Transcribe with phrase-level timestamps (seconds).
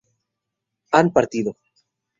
[0.91, 1.55] han partido